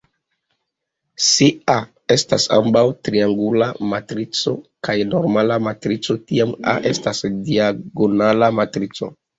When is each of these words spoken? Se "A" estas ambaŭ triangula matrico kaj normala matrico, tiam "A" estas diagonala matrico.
Se 1.25 1.49
"A" 1.73 1.75
estas 2.15 2.47
ambaŭ 2.57 2.83
triangula 3.09 3.69
matrico 3.93 4.57
kaj 4.89 4.99
normala 5.13 5.63
matrico, 5.71 6.21
tiam 6.33 6.59
"A" 6.77 6.79
estas 6.95 7.27
diagonala 7.53 8.55
matrico. 8.63 9.17